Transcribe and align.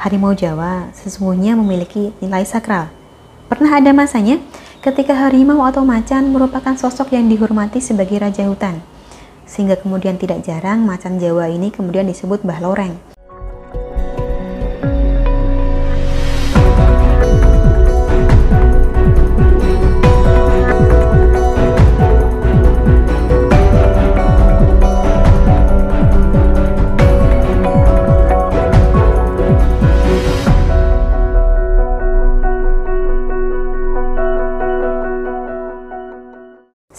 harimau 0.00 0.32
Jawa 0.32 0.88
sesungguhnya 0.96 1.52
memiliki 1.60 2.16
nilai 2.24 2.48
sakral. 2.48 2.88
Pernah 3.52 3.76
ada 3.76 3.92
masanya 3.92 4.40
ketika 4.80 5.12
harimau 5.12 5.60
atau 5.68 5.84
macan 5.84 6.32
merupakan 6.32 6.72
sosok 6.72 7.12
yang 7.12 7.28
dihormati 7.28 7.84
sebagai 7.84 8.16
raja 8.16 8.48
hutan. 8.48 8.80
Sehingga 9.44 9.76
kemudian 9.76 10.16
tidak 10.16 10.40
jarang 10.40 10.88
macan 10.88 11.20
Jawa 11.20 11.52
ini 11.52 11.68
kemudian 11.68 12.08
disebut 12.08 12.40
Mbah 12.46 12.64
Loreng. 12.64 13.09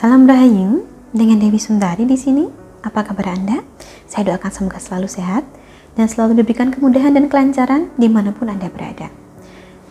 Salam 0.00 0.24
Rahayu 0.24 0.88
dengan 1.12 1.36
Dewi 1.36 1.60
Sundari 1.60 2.08
di 2.08 2.16
sini. 2.16 2.48
Apa 2.80 3.04
kabar 3.04 3.36
Anda? 3.36 3.60
Saya 4.08 4.32
doakan 4.32 4.48
semoga 4.48 4.80
selalu 4.80 5.04
sehat 5.12 5.44
dan 5.92 6.08
selalu 6.08 6.40
diberikan 6.40 6.72
kemudahan 6.72 7.12
dan 7.12 7.28
kelancaran 7.28 7.92
di 8.00 8.08
mana 8.08 8.32
pun 8.32 8.48
Anda 8.48 8.72
berada. 8.72 9.12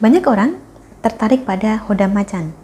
Banyak 0.01 0.25
orang 0.25 0.57
tertarik 1.05 1.45
pada 1.45 1.85
hodam 1.85 2.09
macan, 2.09 2.57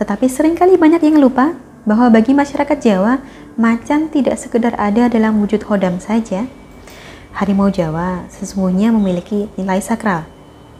tetapi 0.00 0.32
sering 0.32 0.56
kali 0.56 0.80
banyak 0.80 1.04
yang 1.04 1.20
lupa 1.20 1.60
bahwa 1.84 2.08
bagi 2.08 2.32
masyarakat 2.32 2.80
Jawa, 2.80 3.20
macan 3.60 4.08
tidak 4.08 4.40
sekedar 4.40 4.72
ada 4.80 5.12
dalam 5.12 5.44
wujud 5.44 5.68
hodam 5.68 6.00
saja. 6.00 6.48
Harimau 7.36 7.68
Jawa 7.68 8.24
sesungguhnya 8.32 8.96
memiliki 8.96 9.52
nilai 9.60 9.84
sakral. 9.84 10.24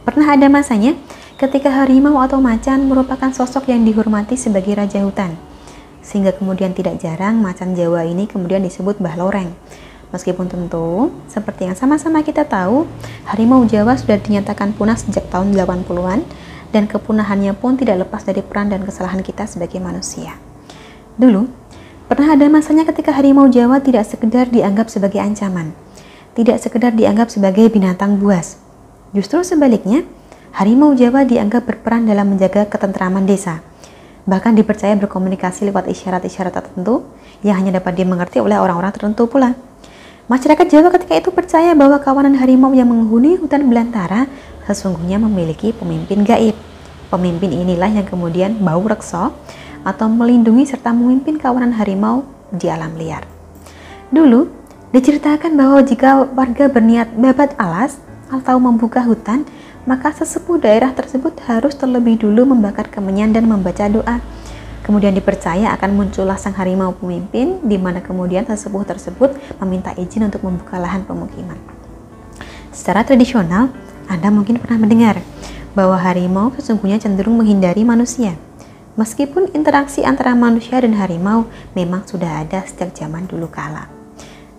Pernah 0.09 0.41
ada 0.41 0.49
masanya 0.49 0.97
ketika 1.37 1.69
harimau 1.69 2.17
atau 2.25 2.41
macan 2.41 2.89
merupakan 2.89 3.29
sosok 3.29 3.69
yang 3.69 3.85
dihormati 3.85 4.41
sebagai 4.41 4.73
raja 4.73 5.05
hutan 5.05 5.37
sehingga 6.09 6.33
kemudian 6.33 6.73
tidak 6.73 6.97
jarang 7.05 7.37
macan 7.45 7.77
Jawa 7.77 8.09
ini 8.09 8.25
kemudian 8.25 8.65
disebut 8.65 8.97
Mbah 8.97 9.21
Loreng. 9.21 9.53
Meskipun 10.09 10.49
tentu, 10.49 11.13
seperti 11.29 11.69
yang 11.69 11.77
sama-sama 11.77 12.25
kita 12.25 12.49
tahu, 12.49 12.89
harimau 13.29 13.61
Jawa 13.69 13.93
sudah 13.93 14.17
dinyatakan 14.17 14.73
punah 14.73 14.97
sejak 14.97 15.29
tahun 15.29 15.53
80-an 15.53 16.25
dan 16.73 16.89
kepunahannya 16.89 17.53
pun 17.53 17.77
tidak 17.77 18.09
lepas 18.09 18.25
dari 18.25 18.41
peran 18.41 18.73
dan 18.73 18.89
kesalahan 18.89 19.21
kita 19.21 19.45
sebagai 19.45 19.77
manusia. 19.85 20.41
Dulu, 21.21 21.45
pernah 22.09 22.33
ada 22.33 22.49
masanya 22.49 22.89
ketika 22.89 23.13
harimau 23.13 23.53
Jawa 23.53 23.85
tidak 23.85 24.09
sekedar 24.09 24.49
dianggap 24.49 24.89
sebagai 24.89 25.21
ancaman, 25.21 25.77
tidak 26.33 26.57
sekedar 26.57 26.97
dianggap 26.97 27.29
sebagai 27.29 27.69
binatang 27.69 28.17
buas. 28.17 28.57
Justru 29.13 29.45
sebaliknya, 29.45 30.09
harimau 30.57 30.97
Jawa 30.97 31.29
dianggap 31.29 31.69
berperan 31.69 32.09
dalam 32.09 32.33
menjaga 32.33 32.65
ketentraman 32.65 33.29
desa, 33.29 33.61
bahkan 34.29 34.53
dipercaya 34.53 34.93
berkomunikasi 35.01 35.73
lewat 35.73 35.89
isyarat-isyarat 35.89 36.53
tertentu 36.53 37.09
yang 37.41 37.57
hanya 37.57 37.81
dapat 37.81 37.97
dimengerti 37.97 38.45
oleh 38.45 38.61
orang-orang 38.61 38.93
tertentu 38.93 39.25
pula. 39.25 39.57
Masyarakat 40.29 40.69
Jawa 40.69 40.93
ketika 40.93 41.17
itu 41.17 41.31
percaya 41.33 41.73
bahwa 41.73 41.97
kawanan 41.97 42.37
harimau 42.37 42.77
yang 42.77 42.93
menghuni 42.93 43.41
hutan 43.41 43.65
belantara 43.65 44.29
sesungguhnya 44.69 45.17
memiliki 45.17 45.73
pemimpin 45.73 46.21
gaib. 46.29 46.53
Pemimpin 47.09 47.57
inilah 47.57 47.89
yang 47.89 48.05
kemudian 48.05 48.61
bau 48.61 48.85
rekso 48.85 49.33
atau 49.81 50.07
melindungi 50.13 50.69
serta 50.69 50.93
memimpin 50.93 51.41
kawanan 51.41 51.73
harimau 51.73 52.29
di 52.53 52.69
alam 52.69 52.93
liar. 53.01 53.25
Dulu, 54.13 54.45
diceritakan 54.93 55.57
bahwa 55.57 55.81
jika 55.81 56.29
warga 56.37 56.69
berniat 56.69 57.17
babat 57.17 57.57
alas 57.57 57.97
atau 58.29 58.61
membuka 58.61 59.01
hutan, 59.01 59.49
maka 59.89 60.13
sesepuh 60.13 60.61
daerah 60.61 60.93
tersebut 60.93 61.33
harus 61.49 61.73
terlebih 61.73 62.21
dulu 62.21 62.53
membakar 62.53 62.93
kemenyan 62.93 63.33
dan 63.33 63.49
membaca 63.49 63.89
doa. 63.89 64.21
Kemudian 64.85 65.17
dipercaya 65.17 65.73
akan 65.81 65.97
muncullah 65.97 66.37
sang 66.37 66.53
harimau 66.61 66.93
pemimpin, 66.93 67.57
di 67.65 67.81
mana 67.81 68.05
kemudian 68.05 68.45
sesepuh 68.45 68.85
tersebut 68.85 69.33
meminta 69.65 69.97
izin 69.97 70.29
untuk 70.29 70.45
membuka 70.45 70.77
lahan 70.77 71.09
pemukiman. 71.09 71.57
Secara 72.69 73.01
tradisional, 73.01 73.73
Anda 74.13 74.29
mungkin 74.29 74.61
pernah 74.61 74.77
mendengar 74.77 75.17
bahwa 75.73 75.97
harimau 75.97 76.53
sesungguhnya 76.53 77.01
cenderung 77.01 77.41
menghindari 77.41 77.81
manusia. 77.81 78.37
Meskipun 79.01 79.57
interaksi 79.57 80.05
antara 80.05 80.37
manusia 80.37 80.85
dan 80.85 81.01
harimau 81.01 81.49
memang 81.73 82.05
sudah 82.05 82.45
ada 82.45 82.61
sejak 82.69 82.93
zaman 82.93 83.25
dulu 83.25 83.49
kala. 83.49 83.89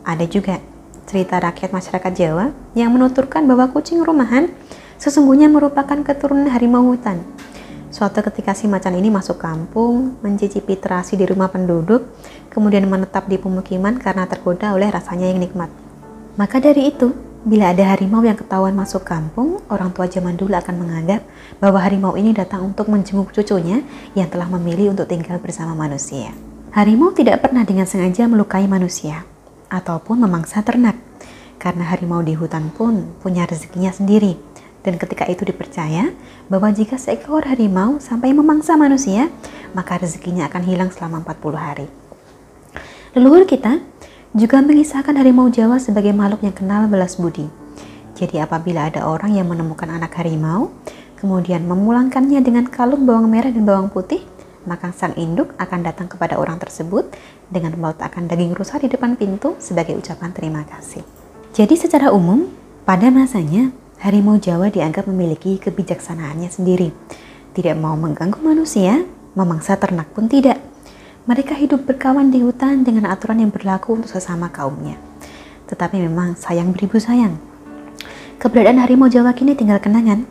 Ada 0.02 0.26
juga 0.26 0.58
cerita 1.06 1.38
rakyat 1.38 1.70
masyarakat 1.70 2.12
Jawa 2.18 2.54
yang 2.74 2.94
menuturkan 2.94 3.46
bahwa 3.46 3.70
kucing 3.70 4.02
rumahan 4.02 4.50
sesungguhnya 5.00 5.48
merupakan 5.48 5.96
keturunan 6.04 6.52
harimau 6.52 6.92
hutan. 6.92 7.24
Suatu 7.90 8.22
ketika 8.22 8.54
si 8.54 8.70
macan 8.70 8.94
ini 9.00 9.10
masuk 9.10 9.42
kampung, 9.42 10.22
mencicipi 10.22 10.78
terasi 10.78 11.18
di 11.18 11.26
rumah 11.26 11.50
penduduk, 11.50 12.06
kemudian 12.54 12.86
menetap 12.86 13.26
di 13.26 13.42
pemukiman 13.42 13.98
karena 13.98 14.30
tergoda 14.30 14.78
oleh 14.78 14.94
rasanya 14.94 15.26
yang 15.26 15.42
nikmat. 15.42 15.74
Maka 16.38 16.62
dari 16.62 16.94
itu, 16.94 17.16
bila 17.42 17.74
ada 17.74 17.96
harimau 17.96 18.22
yang 18.22 18.38
ketahuan 18.38 18.78
masuk 18.78 19.08
kampung, 19.08 19.64
orang 19.74 19.90
tua 19.90 20.06
zaman 20.06 20.38
dulu 20.38 20.54
akan 20.54 20.76
menganggap 20.86 21.26
bahwa 21.58 21.82
harimau 21.82 22.14
ini 22.14 22.30
datang 22.36 22.62
untuk 22.62 22.92
menjenguk 22.94 23.34
cucunya 23.34 23.82
yang 24.14 24.30
telah 24.30 24.46
memilih 24.52 24.94
untuk 24.94 25.10
tinggal 25.10 25.42
bersama 25.42 25.74
manusia. 25.74 26.30
Harimau 26.70 27.10
tidak 27.16 27.42
pernah 27.42 27.66
dengan 27.66 27.90
sengaja 27.90 28.30
melukai 28.30 28.70
manusia 28.70 29.26
ataupun 29.74 30.22
memangsa 30.22 30.62
ternak, 30.62 30.94
karena 31.58 31.90
harimau 31.90 32.22
di 32.22 32.38
hutan 32.38 32.70
pun 32.70 33.18
punya 33.18 33.50
rezekinya 33.50 33.90
sendiri 33.90 34.38
dan 34.80 34.96
ketika 34.96 35.28
itu 35.28 35.44
dipercaya 35.44 36.16
bahwa 36.48 36.72
jika 36.72 36.96
seekor 36.96 37.44
harimau 37.44 38.00
sampai 38.00 38.32
memangsa 38.32 38.80
manusia, 38.80 39.28
maka 39.76 40.00
rezekinya 40.00 40.48
akan 40.48 40.64
hilang 40.64 40.90
selama 40.90 41.22
40 41.28 41.56
hari. 41.60 41.88
Leluhur 43.18 43.44
kita 43.44 43.84
juga 44.32 44.62
mengisahkan 44.62 45.18
harimau 45.18 45.50
Jawa 45.50 45.82
sebagai 45.82 46.14
makhluk 46.14 46.46
yang 46.46 46.56
kenal 46.56 46.86
belas 46.88 47.18
budi. 47.18 47.50
Jadi 48.16 48.40
apabila 48.40 48.92
ada 48.92 49.08
orang 49.08 49.36
yang 49.36 49.48
menemukan 49.48 49.90
anak 49.90 50.16
harimau, 50.20 50.72
kemudian 51.20 51.64
memulangkannya 51.66 52.40
dengan 52.44 52.68
kalung 52.68 53.08
bawang 53.08 53.28
merah 53.32 53.52
dan 53.52 53.64
bawang 53.64 53.90
putih, 53.92 54.24
maka 54.68 54.92
sang 54.92 55.16
induk 55.16 55.56
akan 55.58 55.82
datang 55.88 56.08
kepada 56.12 56.36
orang 56.38 56.60
tersebut 56.60 57.10
dengan 57.48 57.74
meletakkan 57.80 58.28
daging 58.28 58.54
rusa 58.54 58.78
di 58.78 58.92
depan 58.92 59.16
pintu 59.16 59.56
sebagai 59.58 59.96
ucapan 59.98 60.30
terima 60.36 60.62
kasih. 60.68 61.02
Jadi 61.56 61.76
secara 61.80 62.14
umum, 62.14 62.46
pada 62.86 63.10
masanya 63.10 63.74
harimau 64.00 64.40
Jawa 64.40 64.72
dianggap 64.72 65.08
memiliki 65.12 65.60
kebijaksanaannya 65.60 66.50
sendiri. 66.50 66.90
Tidak 67.52 67.76
mau 67.76 68.00
mengganggu 68.00 68.40
manusia, 68.40 69.04
memangsa 69.36 69.76
ternak 69.76 70.08
pun 70.16 70.32
tidak. 70.32 70.60
Mereka 71.28 71.54
hidup 71.60 71.84
berkawan 71.86 72.32
di 72.32 72.42
hutan 72.42 72.88
dengan 72.88 73.12
aturan 73.12 73.44
yang 73.44 73.52
berlaku 73.52 74.00
untuk 74.00 74.10
sesama 74.10 74.48
kaumnya. 74.50 74.96
Tetapi 75.68 76.00
memang 76.00 76.40
sayang 76.40 76.72
beribu 76.72 76.98
sayang. 76.98 77.38
Keberadaan 78.40 78.80
harimau 78.80 79.12
Jawa 79.12 79.36
kini 79.36 79.54
tinggal 79.54 79.84
kenangan, 79.84 80.24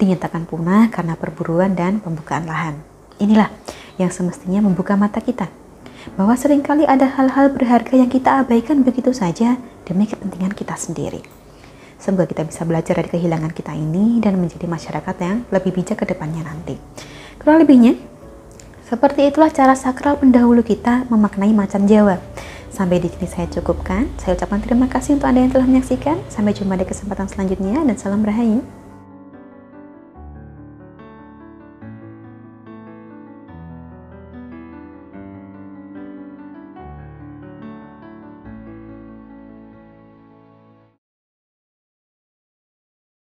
dinyatakan 0.00 0.48
punah 0.48 0.88
karena 0.88 1.14
perburuan 1.14 1.76
dan 1.76 2.00
pembukaan 2.00 2.48
lahan. 2.48 2.80
Inilah 3.20 3.52
yang 4.00 4.08
semestinya 4.08 4.64
membuka 4.64 4.96
mata 4.96 5.20
kita, 5.20 5.52
bahwa 6.16 6.32
sering 6.34 6.64
kali 6.64 6.88
ada 6.88 7.06
hal-hal 7.06 7.52
berharga 7.52 7.92
yang 7.92 8.08
kita 8.08 8.40
abaikan 8.40 8.80
begitu 8.82 9.12
saja 9.12 9.60
demi 9.84 10.08
kepentingan 10.08 10.56
kita 10.56 10.74
sendiri. 10.74 11.41
Semoga 12.02 12.26
kita 12.26 12.42
bisa 12.42 12.66
belajar 12.66 12.98
dari 12.98 13.06
kehilangan 13.14 13.54
kita 13.54 13.78
ini 13.78 14.18
dan 14.18 14.34
menjadi 14.34 14.66
masyarakat 14.66 15.16
yang 15.22 15.46
lebih 15.54 15.70
bijak 15.70 16.02
ke 16.02 16.06
depannya 16.10 16.42
nanti. 16.42 16.74
Kurang 17.38 17.62
lebihnya, 17.62 17.94
seperti 18.90 19.30
itulah 19.30 19.54
cara 19.54 19.78
sakral 19.78 20.18
pendahulu 20.18 20.66
kita 20.66 21.06
memaknai 21.06 21.54
macan 21.54 21.86
Jawa. 21.86 22.18
Sampai 22.74 22.98
di 22.98 23.06
sini 23.06 23.30
saya 23.30 23.46
cukupkan. 23.46 24.10
Saya 24.18 24.34
ucapkan 24.34 24.58
terima 24.58 24.90
kasih 24.90 25.14
untuk 25.14 25.30
Anda 25.30 25.46
yang 25.46 25.52
telah 25.54 25.64
menyaksikan. 25.70 26.18
Sampai 26.26 26.58
jumpa 26.58 26.74
di 26.74 26.90
kesempatan 26.90 27.30
selanjutnya 27.30 27.86
dan 27.86 27.94
salam 27.94 28.26
rahayu. 28.26 28.81